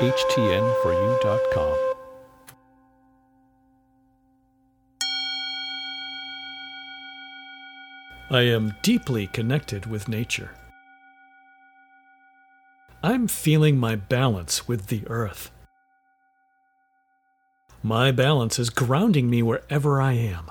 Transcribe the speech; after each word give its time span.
HTN4U.com. 0.00 1.76
I 8.30 8.40
am 8.40 8.74
deeply 8.82 9.28
connected 9.28 9.86
with 9.86 10.08
nature. 10.08 10.50
I'm 13.04 13.28
feeling 13.28 13.78
my 13.78 13.94
balance 13.94 14.66
with 14.66 14.88
the 14.88 15.06
earth. 15.06 15.52
My 17.84 18.10
balance 18.10 18.58
is 18.58 18.70
grounding 18.70 19.30
me 19.30 19.42
wherever 19.42 20.00
I 20.00 20.14
am. 20.14 20.50